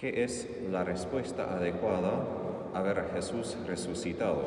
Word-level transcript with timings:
¿Qué 0.00 0.24
es 0.24 0.48
la 0.72 0.82
respuesta 0.82 1.54
adecuada 1.54 2.24
a 2.72 2.80
ver 2.80 3.00
a 3.00 3.08
Jesús 3.14 3.58
resucitado? 3.66 4.44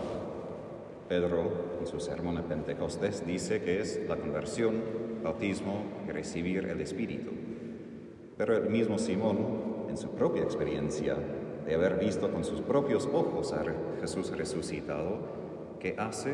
Pedro, 1.08 1.78
en 1.80 1.86
su 1.86 2.00
sermón 2.00 2.38
de 2.38 2.42
Pentecostés, 2.42 3.24
dice 3.24 3.62
que 3.62 3.80
es 3.80 4.02
la 4.10 4.16
conversión, 4.16 4.82
bautismo 5.24 5.84
y 6.08 6.12
recibir 6.12 6.66
el 6.66 6.82
Espíritu. 6.82 7.30
Pero 8.36 8.58
el 8.58 8.68
mismo 8.72 8.98
Simón, 8.98 9.86
en 9.90 9.96
su 9.96 10.10
propia 10.16 10.42
experiencia 10.42 11.18
de 11.68 11.76
haber 11.76 12.00
visto 12.00 12.32
con 12.32 12.44
sus 12.44 12.62
propios 12.62 13.08
ojos 13.14 13.54
a 13.54 13.64
Jesús 14.02 14.36
resucitado, 14.36 15.20
¿qué 15.80 15.94
hace? 16.00 16.34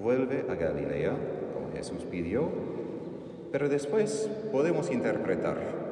Vuelve 0.00 0.44
a 0.48 0.54
Galilea, 0.54 1.16
como 1.54 1.72
Jesús 1.72 2.04
pidió, 2.08 2.48
pero 3.50 3.68
después 3.68 4.30
podemos 4.52 4.92
interpretar 4.92 5.87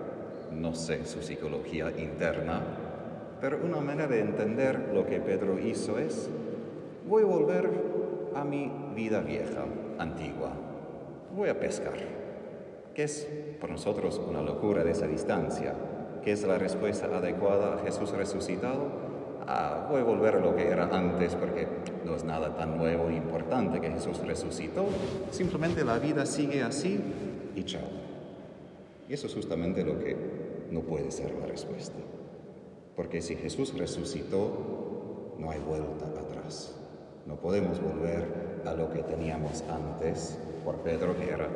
no 0.60 0.74
sé 0.74 1.04
su 1.04 1.22
psicología 1.22 1.92
interna, 1.98 2.62
pero 3.40 3.58
una 3.62 3.80
manera 3.80 4.08
de 4.08 4.20
entender 4.20 4.90
lo 4.94 5.06
que 5.06 5.20
Pedro 5.20 5.58
hizo 5.58 5.98
es, 5.98 6.28
voy 7.06 7.22
a 7.22 7.26
volver 7.26 7.70
a 8.34 8.44
mi 8.44 8.70
vida 8.94 9.20
vieja, 9.20 9.64
antigua, 9.98 10.52
voy 11.34 11.48
a 11.48 11.58
pescar, 11.58 11.94
que 12.94 13.04
es 13.04 13.28
por 13.60 13.70
nosotros 13.70 14.20
una 14.26 14.40
locura 14.40 14.82
de 14.84 14.92
esa 14.92 15.06
distancia, 15.06 15.74
que 16.24 16.32
es 16.32 16.42
la 16.44 16.58
respuesta 16.58 17.06
adecuada 17.06 17.74
a 17.74 17.78
Jesús 17.84 18.10
resucitado. 18.10 19.06
Ah, 19.46 19.86
voy 19.88 20.00
a 20.00 20.04
volver 20.04 20.36
a 20.36 20.40
lo 20.40 20.56
que 20.56 20.66
era 20.66 20.88
antes 20.90 21.36
porque 21.36 21.68
no 22.04 22.16
es 22.16 22.24
nada 22.24 22.56
tan 22.56 22.76
nuevo 22.76 23.08
e 23.10 23.14
importante 23.14 23.80
que 23.80 23.90
Jesús 23.90 24.18
resucitó, 24.26 24.86
simplemente 25.30 25.84
la 25.84 25.98
vida 25.98 26.26
sigue 26.26 26.62
así 26.62 26.98
y 27.54 27.62
chao. 27.62 27.82
Y 29.08 29.14
eso 29.14 29.28
es 29.28 29.34
justamente 29.34 29.84
lo 29.84 30.00
que 30.00 30.16
no 30.70 30.80
puede 30.80 31.10
ser 31.10 31.34
la 31.38 31.46
respuesta. 31.46 31.98
Porque 32.94 33.20
si 33.20 33.36
Jesús 33.36 33.76
resucitó, 33.76 35.34
no 35.38 35.50
hay 35.50 35.60
vuelta 35.60 36.06
atrás. 36.06 36.76
No 37.26 37.36
podemos 37.36 37.80
volver 37.82 38.62
a 38.64 38.72
lo 38.72 38.90
que 38.90 39.02
teníamos 39.02 39.62
antes 39.68 40.38
por 40.64 40.76
Pedro, 40.78 41.16
que 41.16 41.30
era 41.30 41.48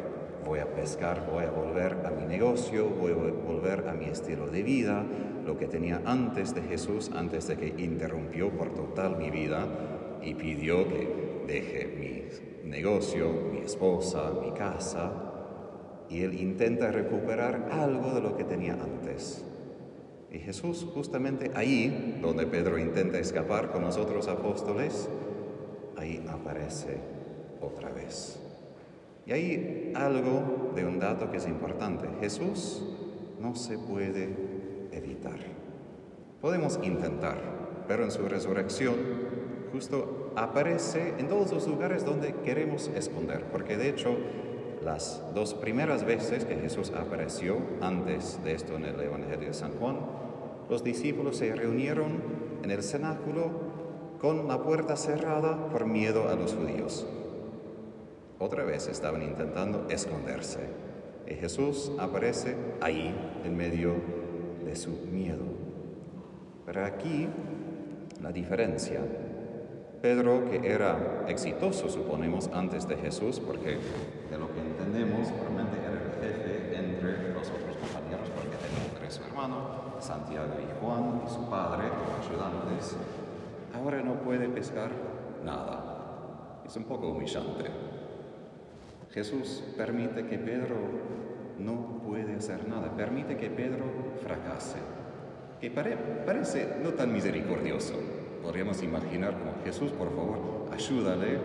voy 0.45 0.59
a 0.59 0.67
pescar, 0.67 1.29
voy 1.31 1.45
a 1.45 1.51
volver 1.51 1.99
a 2.05 2.11
mi 2.11 2.27
negocio, 2.27 2.89
voy 2.89 3.13
a 3.13 3.15
volver 3.15 3.89
a 3.89 3.93
mi 3.93 4.07
estilo 4.07 4.49
de 4.49 4.63
vida, 4.63 5.05
lo 5.45 5.57
que 5.57 5.67
tenía 5.67 6.01
antes 6.05 6.55
de 6.55 6.63
Jesús, 6.63 7.11
antes 7.15 7.47
de 7.49 7.57
que 7.57 7.75
interrumpió 7.83 8.51
por 8.51 8.75
total 8.75 9.17
mi 9.17 9.31
vida 9.31 9.67
y 10.23 10.35
pidió 10.35 10.89
que 10.89 11.45
deje 11.47 11.87
mi 12.65 12.71
negocio, 12.71 13.31
mi 13.53 13.59
esposa, 13.59 14.33
mi 14.43 14.53
casa, 14.53 15.30
y 16.11 16.23
él 16.23 16.35
intenta 16.35 16.91
recuperar 16.91 17.69
algo 17.71 18.13
de 18.13 18.21
lo 18.21 18.37
que 18.37 18.45
tenía 18.45 18.75
antes. 18.75 19.45
Y 20.31 20.39
Jesús 20.39 20.87
justamente 20.93 21.51
ahí, 21.55 22.19
donde 22.21 22.47
Pedro 22.47 22.79
intenta 22.79 23.19
escapar 23.19 23.71
con 23.71 23.83
los 23.83 23.97
otros 23.97 24.29
apóstoles, 24.29 25.09
ahí 25.97 26.25
aparece 26.29 26.99
otra 27.61 27.91
vez. 27.91 28.41
Y 29.27 29.33
hay 29.33 29.93
algo 29.95 30.73
de 30.75 30.85
un 30.85 30.99
dato 30.99 31.31
que 31.31 31.37
es 31.37 31.47
importante. 31.47 32.09
Jesús 32.21 32.83
no 33.41 33.55
se 33.55 33.79
puede 33.79 34.29
evitar. 34.93 35.39
Podemos 36.41 36.81
intentar, 36.83 37.39
pero 37.87 38.05
en 38.05 38.11
su 38.11 38.23
resurrección 38.29 38.95
justo 39.73 40.33
aparece 40.37 41.15
en 41.19 41.29
todos 41.29 41.53
los 41.53 41.69
lugares 41.69 42.05
donde 42.05 42.35
queremos 42.45 42.89
esconder, 42.97 43.45
porque 43.53 43.77
de 43.77 43.89
hecho 43.89 44.17
las 44.83 45.23
dos 45.35 45.55
primeras 45.55 46.05
veces 46.05 46.45
que 46.45 46.57
Jesús 46.57 46.93
apareció 46.97 47.59
antes 47.81 48.43
de 48.45 48.55
esto 48.55 48.77
en 48.77 48.85
el 48.85 49.01
Evangelio 49.01 49.49
de 49.49 49.55
San 49.55 49.73
Juan, 49.73 49.99
los 50.69 50.83
discípulos 50.83 51.37
se 51.37 51.55
reunieron 51.55 52.23
en 52.63 52.71
el 52.71 52.83
cenáculo 52.83 53.51
con 54.21 54.49
la 54.49 54.63
puerta 54.63 54.97
cerrada 54.97 55.69
por 55.69 55.87
miedo 55.87 56.29
a 56.29 56.35
los 56.35 56.55
judíos. 56.55 57.07
Otra 58.39 58.65
vez 58.65 58.89
estaban 58.89 59.23
intentando 59.23 59.87
esconderse 59.91 60.61
y 61.29 61.35
Jesús 61.35 61.93
aparece 61.99 62.57
ahí 62.81 63.15
en 63.45 63.57
medio 63.57 63.95
de 64.65 64.77
su 64.77 64.91
miedo. 64.91 65.45
Pero 66.65 66.85
aquí 66.85 67.29
la 68.23 68.33
diferencia 68.33 69.01
Pedro, 70.01 70.49
que 70.49 70.67
era 70.67 71.25
exitoso, 71.29 71.91
suponemos, 71.91 72.49
antes 72.55 72.89
de 72.89 72.97
Jesús, 72.97 73.39
porque 73.39 73.77
de 74.31 74.39
lo 74.39 74.49
que 74.49 74.61
entendemos, 74.91 75.29
realmente 75.31 75.79
era 75.79 75.93
el 75.93 76.11
jefe 76.21 76.77
entre 76.77 77.33
los 77.33 77.49
otros 77.49 77.77
compañeros, 77.77 78.29
porque 78.35 78.57
tenía 78.57 78.99
tres 78.99 79.21
hermanos, 79.25 79.63
Santiago 80.01 80.55
y 80.59 80.81
Juan, 80.81 81.23
y 81.25 81.31
su 81.31 81.49
padre, 81.49 81.89
como 81.91 82.19
ayudantes. 82.19 82.97
Ahora 83.73 84.03
no 84.03 84.15
puede 84.15 84.49
pescar 84.49 84.91
nada. 85.45 86.63
Es 86.67 86.77
un 86.77 86.85
poco 86.85 87.09
humillante. 87.09 87.65
Jesús 89.11 89.63
permite 89.77 90.27
que 90.27 90.39
Pedro 90.39 90.77
no 91.59 92.01
puede 92.05 92.35
hacer 92.35 92.69
nada, 92.69 92.91
permite 92.97 93.37
que 93.37 93.51
Pedro 93.51 93.85
fracase, 94.23 94.79
que 95.61 95.71
parece 95.71 96.79
no 96.83 96.91
tan 96.91 97.13
misericordioso 97.13 97.95
podríamos 98.43 98.83
imaginar 98.83 99.39
como 99.39 99.53
Jesús, 99.65 99.93
por 99.93 100.09
favor, 100.15 100.71
ayúdale. 100.73 101.39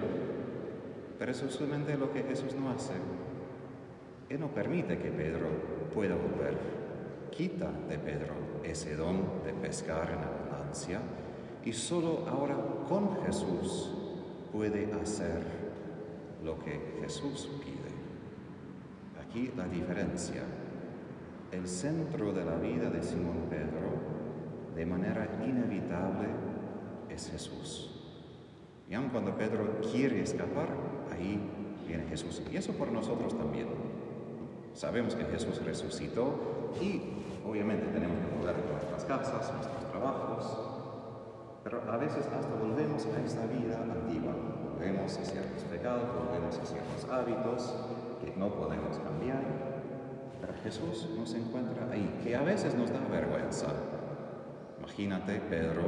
Pero 1.19 1.31
eso 1.31 1.45
es 1.45 1.53
solamente 1.53 1.97
lo 1.97 2.11
que 2.13 2.23
Jesús 2.23 2.55
no 2.55 2.69
hace. 2.69 2.93
Él 4.29 4.39
no 4.39 4.47
permite 4.47 4.97
que 4.97 5.11
Pedro 5.11 5.47
pueda 5.93 6.15
volver. 6.15 6.57
Quita 7.31 7.71
de 7.89 7.97
Pedro 7.97 8.33
ese 8.63 8.95
don 8.95 9.43
de 9.45 9.53
pescar 9.53 10.09
en 10.09 10.19
abundancia 10.19 10.99
y 11.63 11.73
solo 11.73 12.25
ahora 12.27 12.55
con 12.87 13.23
Jesús 13.25 13.91
puede 14.51 14.91
hacer 14.93 15.41
lo 16.43 16.57
que 16.59 16.97
Jesús 17.01 17.49
pide. 17.63 17.85
Aquí 19.21 19.51
la 19.55 19.67
diferencia. 19.67 20.43
El 21.51 21.67
centro 21.67 22.33
de 22.33 22.43
la 22.43 22.55
vida 22.55 22.89
de 22.89 23.01
Simón 23.01 23.47
Pedro, 23.49 24.75
de 24.75 24.85
manera 24.85 25.27
inevitable, 25.45 26.27
es 27.09 27.29
Jesús. 27.31 27.91
Y 28.89 28.93
aun 28.93 29.09
cuando 29.09 29.35
Pedro 29.35 29.79
quiere 29.91 30.21
escapar, 30.21 30.67
ahí 31.11 31.39
viene 31.87 32.05
Jesús. 32.07 32.41
Y 32.51 32.57
eso 32.57 32.73
por 32.73 32.91
nosotros 32.91 33.37
también. 33.37 33.84
Sabemos 34.75 35.15
que 35.15 35.23
Jesús 35.23 35.63
resucitó 35.63 36.73
y 36.81 37.01
obviamente 37.47 37.87
tenemos 37.93 38.17
que 38.19 38.37
volver 38.37 38.55
a 38.55 38.71
nuestras 38.73 39.05
casas, 39.05 39.53
nuestros 39.53 39.89
trabajos, 39.89 40.75
pero 41.63 41.81
a 41.89 41.95
veces 41.95 42.27
hasta 42.27 42.53
volvemos 42.55 43.05
a 43.05 43.21
esta 43.25 43.45
vida 43.47 43.81
antigua. 43.81 44.33
Volvemos 44.73 45.17
a 45.17 45.23
ciertos 45.23 45.63
pecados, 45.63 46.03
volvemos 46.13 46.59
a 46.59 46.65
ciertos 46.65 47.09
hábitos 47.09 47.73
que 48.21 48.37
no 48.37 48.49
podemos 48.53 48.97
cambiar. 48.99 49.41
Pero 50.41 50.53
Jesús 50.61 51.09
nos 51.17 51.33
encuentra 51.33 51.89
ahí, 51.89 52.19
que 52.21 52.35
a 52.35 52.41
veces 52.41 52.75
nos 52.75 52.91
da 52.91 52.99
vergüenza. 53.09 53.67
Imagínate, 54.79 55.39
Pedro, 55.49 55.83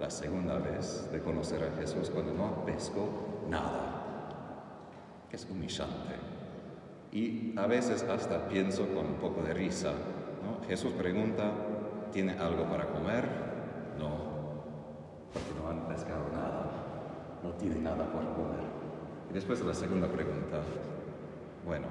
la 0.00 0.10
segunda 0.10 0.58
vez 0.58 1.08
de 1.12 1.20
conocer 1.20 1.62
a 1.62 1.80
Jesús 1.80 2.10
cuando 2.10 2.34
no 2.34 2.64
pescó 2.66 3.08
nada. 3.48 4.02
Es 5.30 5.46
humillante. 5.48 6.35
Y 7.16 7.54
a 7.56 7.66
veces 7.66 8.02
hasta 8.02 8.46
pienso 8.46 8.86
con 8.88 9.06
un 9.06 9.14
poco 9.14 9.40
de 9.40 9.54
risa. 9.54 9.90
Jesús 10.68 10.92
pregunta, 10.92 11.50
¿tiene 12.12 12.32
algo 12.32 12.64
para 12.64 12.88
comer? 12.88 13.24
No, 13.98 14.18
porque 15.32 15.48
no 15.58 15.70
han 15.70 15.88
pescado 15.88 16.28
nada. 16.30 16.70
No 17.42 17.52
tiene 17.52 17.76
nada 17.76 18.04
para 18.12 18.34
comer. 18.34 18.66
Y 19.30 19.32
después 19.32 19.62
la 19.62 19.72
segunda 19.72 20.08
pregunta, 20.08 20.60
bueno, 21.64 21.86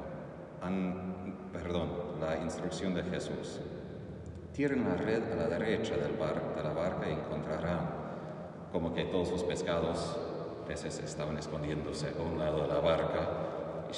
han, 0.62 1.50
perdón, 1.52 1.90
la 2.22 2.38
instrucción 2.38 2.94
de 2.94 3.02
Jesús. 3.02 3.62
Tiren 4.54 4.88
la 4.88 4.94
red 4.94 5.24
a 5.32 5.36
la 5.38 5.48
derecha 5.48 5.98
del 5.98 6.18
bar, 6.18 6.54
de 6.56 6.62
la 6.62 6.72
barca 6.72 7.10
y 7.10 7.14
encontrarán 7.14 7.90
como 8.72 8.94
que 8.94 9.06
todos 9.06 9.32
los 9.32 9.44
pescados, 9.44 10.20
peces 10.68 11.00
estaban 11.00 11.36
escondiéndose 11.40 12.10
a 12.10 12.22
un 12.22 12.38
lado 12.38 12.62
de 12.62 12.68
la 12.68 12.80
barca. 12.80 13.25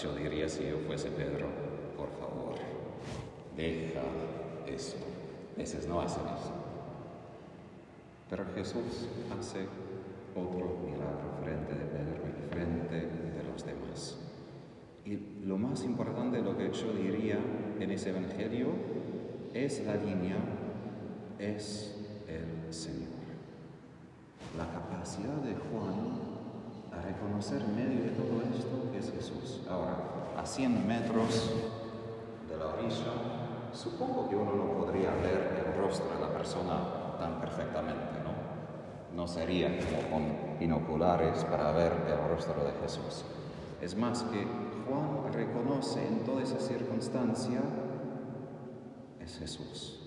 Yo 0.04 0.14
diría, 0.14 0.48
si 0.48 0.68
yo 0.68 0.78
fuese 0.86 1.10
Pedro, 1.10 1.48
por 1.96 2.10
favor, 2.20 2.56
deja 3.56 4.02
eso. 4.68 4.98
Peces 5.56 5.88
no 5.88 6.02
hacen 6.02 6.22
eso. 6.26 6.54
Pero 8.30 8.46
Jesús 8.54 9.08
hace 9.40 9.66
otro 10.36 10.78
milagro 10.86 11.32
frente 11.42 11.74
de 11.74 11.86
Pedro 11.86 12.22
y 12.28 12.54
frente 12.54 12.96
de 12.96 13.44
los 13.52 13.66
demás. 13.66 14.20
Y 15.04 15.46
lo 15.48 15.58
más 15.58 15.84
importante, 15.84 16.42
lo 16.42 16.56
que 16.56 16.72
yo 16.72 16.94
diría 16.94 17.40
en 17.80 17.90
ese 17.90 18.12
Evangelio, 18.12 18.68
es 19.56 19.84
la 19.84 19.96
línea, 19.96 20.36
es 21.40 21.96
el 22.28 22.72
Señor. 22.72 23.08
La 24.56 24.72
capacidad 24.72 25.38
de 25.38 25.56
Juan 25.56 26.27
a 26.98 27.02
reconocer 27.02 27.62
en 27.62 27.76
medio 27.76 28.04
de 28.04 28.10
todo 28.12 28.42
esto 28.42 28.92
que 28.92 29.00
es 29.00 29.12
Jesús. 29.12 29.62
Ahora, 29.70 29.98
a 30.38 30.46
100 30.46 30.88
metros 30.88 31.52
de 32.50 32.58
la 32.58 32.68
orilla, 32.68 33.72
supongo 33.74 34.30
que 34.30 34.36
uno 34.36 34.54
no 34.56 34.74
podría 34.74 35.12
ver 35.16 35.66
el 35.66 35.82
rostro 35.82 36.10
de 36.16 36.22
la 36.22 36.34
persona 36.34 37.16
tan 37.20 37.40
perfectamente, 37.40 38.20
¿no? 38.24 39.16
No 39.16 39.28
sería 39.28 39.78
como 39.80 40.10
con 40.10 40.60
binoculares 40.60 41.44
para 41.46 41.72
ver 41.72 41.94
el 42.08 42.30
rostro 42.30 42.64
de 42.64 42.72
Jesús. 42.82 43.26
Es 43.82 43.96
más 43.96 44.24
que 44.24 44.46
Juan 44.88 45.32
reconoce 45.34 46.06
en 46.08 46.24
toda 46.24 46.42
esa 46.44 46.60
circunstancia 46.60 47.62
es 49.20 49.38
Jesús. 49.38 50.00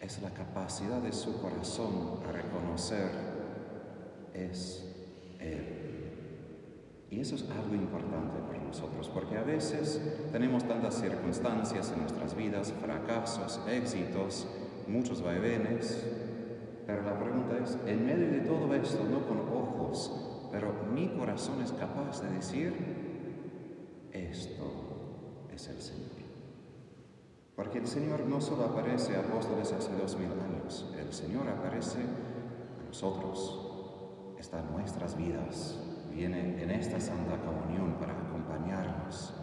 Es 0.00 0.20
la 0.22 0.30
capacidad 0.30 1.00
de 1.00 1.12
su 1.12 1.40
corazón 1.40 2.20
a 2.26 2.32
reconocer 2.32 3.10
es. 4.34 4.91
Y 7.12 7.20
eso 7.20 7.34
es 7.34 7.44
algo 7.50 7.74
importante 7.74 8.40
para 8.48 8.58
nosotros, 8.64 9.10
porque 9.12 9.36
a 9.36 9.42
veces 9.42 10.00
tenemos 10.32 10.64
tantas 10.64 10.94
circunstancias 10.94 11.92
en 11.92 12.00
nuestras 12.00 12.34
vidas, 12.34 12.72
fracasos, 12.72 13.60
éxitos, 13.68 14.46
muchos 14.88 15.20
vaivenes, 15.20 16.06
pero 16.86 17.02
la 17.02 17.18
pregunta 17.18 17.58
es, 17.62 17.76
en 17.86 18.06
medio 18.06 18.30
de 18.30 18.40
todo 18.40 18.74
esto, 18.74 19.04
no 19.04 19.26
con 19.26 19.40
ojos, 19.40 20.48
pero 20.50 20.72
mi 20.94 21.08
corazón 21.08 21.60
es 21.60 21.72
capaz 21.72 22.22
de 22.22 22.30
decir, 22.30 22.72
esto 24.10 24.64
es 25.54 25.68
el 25.68 25.82
Señor. 25.82 26.12
Porque 27.54 27.76
el 27.76 27.86
Señor 27.88 28.20
no 28.20 28.40
solo 28.40 28.64
aparece 28.64 29.16
a 29.16 29.20
apóstoles 29.20 29.70
hace 29.70 29.94
dos 30.00 30.16
mil 30.16 30.30
años, 30.32 30.90
el 30.98 31.12
Señor 31.12 31.46
aparece 31.46 31.98
a 32.00 32.86
nosotros, 32.88 34.34
está 34.38 34.60
en 34.60 34.72
nuestras 34.72 35.14
vidas, 35.14 35.91
viene 36.14 36.62
en 36.62 36.70
esta 36.70 37.00
Santa 37.00 37.36
Comunión 37.38 37.94
para 37.98 38.12
acompañarnos. 38.12 39.34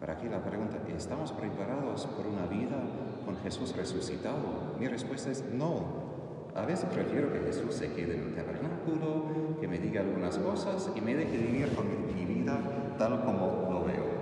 Para 0.00 0.14
aquí 0.14 0.28
la 0.28 0.42
pregunta, 0.42 0.78
¿estamos 0.96 1.32
preparados 1.32 2.06
por 2.06 2.26
una 2.26 2.46
vida 2.46 2.76
con 3.24 3.36
Jesús 3.38 3.74
resucitado? 3.76 4.76
Mi 4.78 4.86
respuesta 4.86 5.30
es 5.30 5.44
no. 5.52 6.08
A 6.54 6.64
veces 6.64 6.86
prefiero 6.92 7.32
que 7.32 7.40
Jesús 7.40 7.74
se 7.74 7.92
quede 7.92 8.14
en 8.14 8.28
el 8.28 8.34
tabernáculo, 8.34 9.58
que 9.60 9.68
me 9.68 9.78
diga 9.78 10.00
algunas 10.00 10.38
cosas 10.38 10.90
y 10.94 11.00
me 11.00 11.14
deje 11.14 11.36
vivir 11.36 11.74
con 11.74 11.86
mi 12.14 12.24
vida 12.24 12.60
tal 12.98 13.24
como 13.24 13.68
lo 13.70 13.84
veo. 13.84 14.18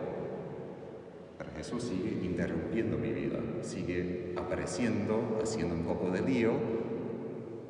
Pero 1.39 1.51
Jesús 1.57 1.83
sigue 1.85 2.25
interrumpiendo 2.25 2.99
mi 2.99 3.13
vida, 3.13 3.39
sigue 3.63 4.35
apareciendo, 4.37 5.39
haciendo 5.43 5.75
un 5.75 5.85
poco 5.85 6.11
de 6.11 6.23
lío, 6.23 6.53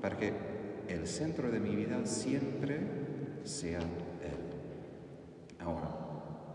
para 0.01 0.17
que 0.17 0.33
el 0.89 1.07
centro 1.07 1.51
de 1.51 1.61
mi 1.61 1.75
vida 1.75 2.05
siempre 2.07 3.06
sea 3.47 3.79
Él. 3.79 5.65
Ahora, 5.65 5.89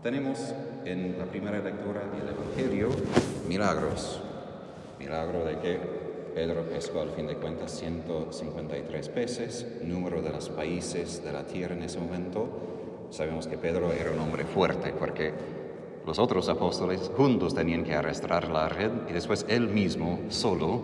tenemos 0.02 0.54
en 0.84 1.18
la 1.18 1.24
primera 1.24 1.58
lectura 1.58 2.02
del 2.02 2.28
Evangelio 2.28 2.88
milagros. 3.48 4.20
Milagro 4.98 5.44
de 5.44 5.58
que 5.58 5.78
Pedro 6.34 6.62
pescó 6.64 7.00
al 7.00 7.10
fin 7.10 7.26
de 7.26 7.36
cuentas 7.36 7.72
153 7.72 9.08
peces, 9.10 9.66
número 9.82 10.22
de 10.22 10.30
los 10.30 10.48
países 10.48 11.22
de 11.24 11.32
la 11.32 11.44
tierra 11.44 11.74
en 11.74 11.82
ese 11.82 11.98
momento. 11.98 13.08
Sabemos 13.10 13.46
que 13.46 13.58
Pedro 13.58 13.92
era 13.92 14.10
un 14.10 14.20
hombre 14.20 14.44
fuerte 14.44 14.92
porque 14.98 15.32
los 16.06 16.18
otros 16.18 16.48
apóstoles 16.48 17.10
juntos 17.16 17.54
tenían 17.54 17.84
que 17.84 17.94
arrastrar 17.94 18.48
la 18.48 18.68
red 18.68 18.90
y 19.08 19.12
después 19.12 19.44
él 19.48 19.68
mismo 19.68 20.20
solo 20.30 20.80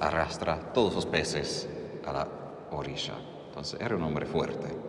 arrastra 0.00 0.72
todos 0.72 0.94
los 0.94 1.06
peces 1.06 1.68
a 2.06 2.12
la 2.12 2.28
orilla. 2.70 3.14
Entonces 3.48 3.80
era 3.80 3.96
un 3.96 4.02
hombre 4.02 4.26
fuerte. 4.26 4.87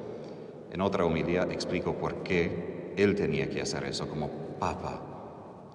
En 0.72 0.82
otra 0.82 1.06
homilía 1.06 1.44
explico 1.52 1.94
por 1.94 2.24
qué 2.24 2.94
él 2.98 3.16
tenía 3.16 3.50
que 3.50 3.62
hacer 3.62 3.84
eso 3.86 4.08
como 4.08 4.30
papa. 4.60 5.02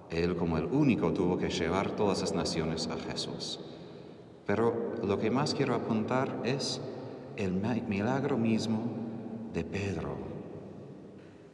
Él 0.09 0.35
como 0.35 0.57
el 0.57 0.65
único 0.65 1.11
tuvo 1.11 1.37
que 1.37 1.49
llevar 1.49 1.91
todas 1.91 2.21
las 2.21 2.33
naciones 2.33 2.87
a 2.87 2.97
Jesús. 2.97 3.59
Pero 4.45 4.93
lo 5.03 5.19
que 5.19 5.31
más 5.31 5.53
quiero 5.53 5.73
apuntar 5.73 6.41
es 6.43 6.79
el 7.35 7.53
milagro 7.87 8.37
mismo 8.37 8.81
de 9.53 9.63
Pedro. 9.63 10.15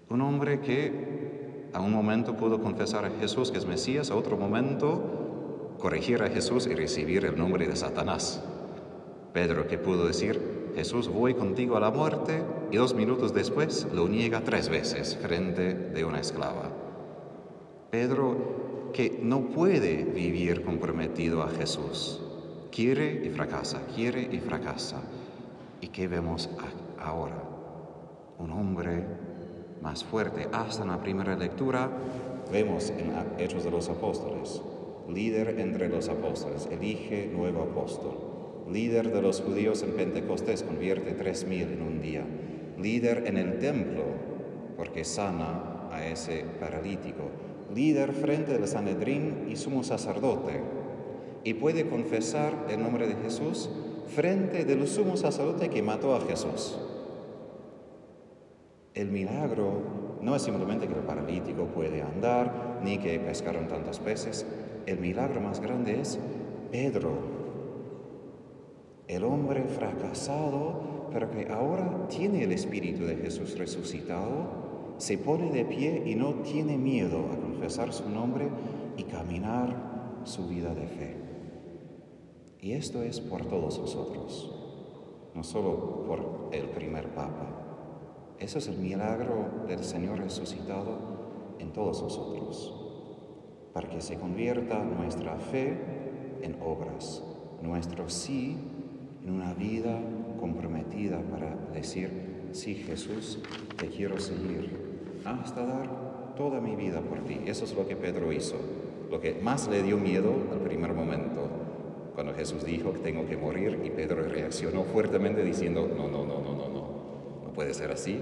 Un 0.09 0.21
hombre 0.21 0.59
que 0.59 1.69
a 1.73 1.79
un 1.79 1.93
momento 1.93 2.35
pudo 2.35 2.61
confesar 2.61 3.05
a 3.05 3.11
Jesús 3.11 3.51
que 3.51 3.57
es 3.57 3.65
Mesías, 3.65 4.11
a 4.11 4.15
otro 4.15 4.37
momento 4.37 5.75
corregir 5.79 6.21
a 6.21 6.29
Jesús 6.29 6.67
y 6.67 6.75
recibir 6.75 7.25
el 7.25 7.37
nombre 7.37 7.67
de 7.67 7.75
Satanás. 7.75 8.41
Pedro 9.33 9.67
que 9.67 9.77
pudo 9.77 10.05
decir, 10.05 10.71
Jesús, 10.75 11.07
voy 11.07 11.33
contigo 11.33 11.77
a 11.77 11.79
la 11.79 11.91
muerte, 11.91 12.43
y 12.71 12.77
dos 12.77 12.93
minutos 12.93 13.33
después 13.33 13.85
lo 13.93 14.07
niega 14.07 14.41
tres 14.41 14.69
veces 14.69 15.17
frente 15.17 15.73
de 15.73 16.05
una 16.05 16.21
esclava. 16.21 16.71
Pedro, 17.89 18.91
que 18.93 19.19
no 19.21 19.47
puede 19.47 20.03
vivir 20.05 20.63
comprometido 20.63 21.43
a 21.43 21.49
Jesús, 21.49 22.21
quiere 22.71 23.25
y 23.25 23.29
fracasa, 23.29 23.81
quiere 23.93 24.21
y 24.31 24.39
fracasa. 24.39 25.01
¿Y 25.81 25.89
qué 25.89 26.07
vemos 26.07 26.49
ahora? 26.97 27.43
Un 28.39 28.51
hombre 28.51 29.05
más 29.81 30.03
fuerte. 30.03 30.47
Hasta 30.53 30.83
en 30.83 30.89
la 30.89 31.01
primera 31.01 31.35
lectura 31.35 31.89
vemos 32.51 32.89
en 32.91 33.13
Hechos 33.37 33.65
de 33.65 33.71
los 33.71 33.89
Apóstoles, 33.89 34.61
líder 35.09 35.59
entre 35.59 35.89
los 35.89 36.07
apóstoles, 36.07 36.67
elige 36.71 37.27
nuevo 37.27 37.63
apóstol 37.63 38.31
líder 38.71 39.11
de 39.11 39.21
los 39.21 39.41
judíos 39.41 39.83
en 39.83 39.91
Pentecostés, 39.91 40.63
convierte 40.63 41.11
tres 41.11 41.45
mil 41.45 41.63
en 41.63 41.81
un 41.81 42.01
día, 42.01 42.25
líder 42.81 43.23
en 43.27 43.37
el 43.37 43.59
templo, 43.59 44.03
porque 44.77 45.03
sana 45.03 45.89
a 45.91 46.05
ese 46.05 46.45
paralítico, 46.59 47.23
líder 47.73 48.13
frente 48.13 48.53
del 48.53 48.67
Sanedrín 48.67 49.47
y 49.49 49.55
sumo 49.55 49.83
sacerdote, 49.83 50.61
y 51.43 51.53
puede 51.55 51.87
confesar 51.87 52.53
el 52.69 52.81
nombre 52.81 53.07
de 53.07 53.15
Jesús 53.15 53.69
frente 54.07 54.65
del 54.65 54.87
sumo 54.87 55.17
sacerdote 55.17 55.69
que 55.69 55.81
mató 55.81 56.15
a 56.15 56.21
Jesús. 56.21 56.77
El 58.93 59.09
milagro 59.09 60.19
no 60.21 60.35
es 60.35 60.41
simplemente 60.41 60.87
que 60.87 60.93
el 60.93 60.99
paralítico 60.99 61.65
puede 61.65 62.01
andar, 62.01 62.79
ni 62.83 62.97
que 62.97 63.19
pescaron 63.19 63.67
tantos 63.67 63.99
peces. 63.99 64.45
El 64.85 64.99
milagro 64.99 65.39
más 65.39 65.61
grande 65.61 66.01
es 66.01 66.19
Pedro, 66.71 67.40
el 69.11 69.25
hombre 69.25 69.65
fracasado, 69.65 71.09
pero 71.11 71.29
que 71.29 71.49
ahora 71.49 72.07
tiene 72.07 72.43
el 72.45 72.53
Espíritu 72.53 73.03
de 73.03 73.17
Jesús 73.17 73.57
resucitado, 73.57 74.95
se 74.97 75.17
pone 75.17 75.51
de 75.51 75.65
pie 75.65 76.03
y 76.05 76.15
no 76.15 76.35
tiene 76.35 76.77
miedo 76.77 77.25
a 77.31 77.35
confesar 77.35 77.91
su 77.91 78.09
nombre 78.09 78.47
y 78.95 79.03
caminar 79.03 80.21
su 80.23 80.47
vida 80.47 80.73
de 80.73 80.87
fe. 80.87 81.17
Y 82.61 82.71
esto 82.71 83.03
es 83.03 83.19
por 83.19 83.45
todos 83.47 83.79
nosotros, 83.79 84.55
no 85.35 85.43
solo 85.43 86.05
por 86.05 86.49
el 86.53 86.69
primer 86.69 87.09
Papa. 87.09 87.47
Eso 88.39 88.59
es 88.59 88.67
el 88.69 88.77
milagro 88.77 89.65
del 89.67 89.83
Señor 89.83 90.19
resucitado 90.19 91.57
en 91.59 91.73
todos 91.73 92.01
nosotros, 92.01 92.73
para 93.73 93.89
que 93.89 93.99
se 93.99 94.15
convierta 94.15 94.81
nuestra 94.83 95.37
fe 95.37 95.77
en 96.43 96.57
obras, 96.61 97.23
nuestro 97.61 98.07
sí 98.07 98.57
una 99.31 99.53
vida 99.53 99.99
comprometida 100.39 101.19
para 101.21 101.55
decir, 101.73 102.09
sí 102.51 102.75
Jesús, 102.75 103.39
te 103.77 103.87
quiero 103.87 104.19
seguir, 104.19 104.69
hasta 105.23 105.65
dar 105.65 106.33
toda 106.35 106.59
mi 106.59 106.75
vida 106.75 107.01
por 107.01 107.19
ti. 107.25 107.39
Eso 107.45 107.65
es 107.65 107.73
lo 107.75 107.87
que 107.87 107.95
Pedro 107.95 108.31
hizo, 108.33 108.55
lo 109.09 109.19
que 109.19 109.35
más 109.41 109.67
le 109.67 109.83
dio 109.83 109.97
miedo 109.97 110.33
al 110.51 110.59
primer 110.59 110.93
momento, 110.93 111.47
cuando 112.13 112.33
Jesús 112.33 112.65
dijo 112.65 112.93
que 112.93 112.99
tengo 112.99 113.25
que 113.25 113.37
morir 113.37 113.79
y 113.85 113.89
Pedro 113.89 114.23
reaccionó 114.23 114.83
fuertemente 114.83 115.43
diciendo, 115.43 115.87
no, 115.87 116.07
no, 116.09 116.25
no, 116.25 116.41
no, 116.41 116.53
no, 116.53 116.69
no, 116.69 116.87
no 117.43 117.53
puede 117.53 117.73
ser 117.73 117.91
así. 117.91 118.19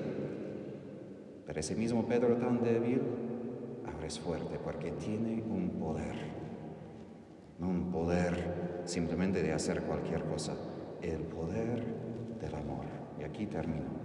Pero 1.45 1.59
ese 1.59 1.75
mismo 1.75 2.05
Pedro 2.05 2.35
tan 2.35 2.61
débil 2.61 3.01
ahora 3.91 4.05
es 4.05 4.19
fuerte 4.19 4.59
porque 4.63 4.91
tiene 4.91 5.41
un 5.49 5.71
poder, 5.79 6.15
no 7.57 7.67
un 7.67 7.91
poder 7.91 8.81
simplemente 8.85 9.41
de 9.41 9.53
hacer 9.53 9.81
cualquier 9.81 10.23
cosa, 10.25 10.55
el 11.01 11.21
poder 11.21 11.83
del 12.39 12.55
amor. 12.55 12.85
Y 13.19 13.23
aquí 13.23 13.45
termino. 13.45 13.99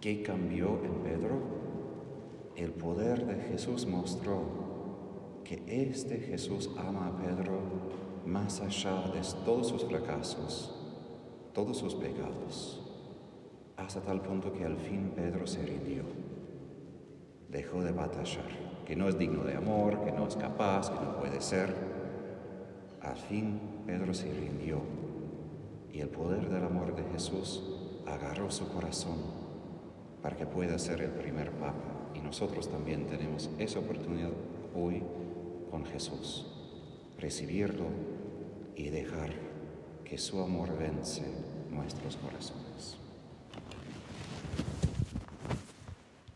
¿Qué 0.00 0.22
cambió 0.22 0.80
en 0.84 0.94
Pedro? 1.02 1.40
El 2.56 2.72
poder 2.72 3.26
de 3.26 3.36
Jesús 3.50 3.86
mostró 3.86 4.42
que 5.44 5.62
este 5.66 6.18
Jesús 6.18 6.70
ama 6.76 7.08
a 7.08 7.16
Pedro 7.16 7.60
más 8.26 8.60
allá 8.60 9.08
de 9.12 9.20
todos 9.44 9.68
sus 9.68 9.84
fracasos, 9.84 10.74
todos 11.54 11.78
sus 11.78 11.94
pecados, 11.94 12.82
hasta 13.76 14.00
tal 14.00 14.20
punto 14.20 14.52
que 14.52 14.64
al 14.64 14.76
fin 14.76 15.12
Pedro 15.16 15.46
se 15.46 15.64
rindió, 15.64 16.02
dejó 17.48 17.82
de 17.82 17.92
batallar, 17.92 18.48
que 18.84 18.96
no 18.96 19.08
es 19.08 19.18
digno 19.18 19.44
de 19.44 19.56
amor, 19.56 20.04
que 20.04 20.12
no 20.12 20.26
es 20.26 20.36
capaz, 20.36 20.90
que 20.90 21.04
no 21.04 21.16
puede 21.18 21.40
ser. 21.40 21.74
Al 23.00 23.16
fin 23.16 23.60
Pedro 23.86 24.12
se 24.12 24.30
rindió 24.32 24.80
y 25.98 26.00
el 26.00 26.10
poder 26.10 26.48
del 26.48 26.62
amor 26.62 26.94
de 26.94 27.02
Jesús 27.10 27.60
agarró 28.06 28.52
su 28.52 28.68
corazón 28.68 29.16
para 30.22 30.36
que 30.36 30.46
pueda 30.46 30.78
ser 30.78 31.00
el 31.00 31.10
primer 31.10 31.50
papa. 31.50 32.12
Y 32.14 32.20
nosotros 32.20 32.68
también 32.68 33.06
tenemos 33.08 33.50
esa 33.58 33.80
oportunidad 33.80 34.30
hoy 34.76 35.02
con 35.70 35.84
Jesús. 35.84 36.54
recibirlo 37.18 37.86
y 38.76 38.90
dejar 38.90 39.32
que 40.04 40.18
su 40.18 40.40
amor 40.40 40.78
vence 40.78 41.24
nuestros 41.68 42.16
corazones. 42.16 42.67